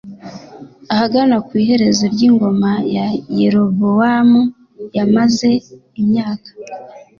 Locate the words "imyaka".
6.01-6.49